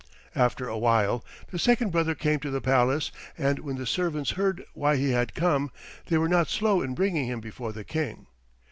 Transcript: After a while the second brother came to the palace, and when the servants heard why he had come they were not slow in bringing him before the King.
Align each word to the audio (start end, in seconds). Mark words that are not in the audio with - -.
After 0.33 0.67
a 0.67 0.79
while 0.79 1.23
the 1.51 1.59
second 1.59 1.91
brother 1.91 2.15
came 2.15 2.39
to 2.39 2.49
the 2.49 2.59
palace, 2.59 3.11
and 3.37 3.59
when 3.59 3.75
the 3.75 3.85
servants 3.85 4.31
heard 4.31 4.63
why 4.73 4.95
he 4.95 5.11
had 5.11 5.35
come 5.35 5.69
they 6.07 6.17
were 6.17 6.27
not 6.27 6.47
slow 6.49 6.81
in 6.81 6.95
bringing 6.95 7.27
him 7.27 7.39
before 7.39 7.71
the 7.71 7.83
King. 7.83 8.25